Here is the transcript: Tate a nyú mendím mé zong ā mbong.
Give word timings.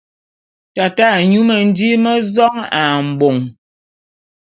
Tate 0.75 1.03
a 1.15 1.17
nyú 1.31 1.41
mendím 1.49 1.99
mé 2.03 2.13
zong 2.33 2.59
ā 2.81 2.83
mbong. 3.09 3.41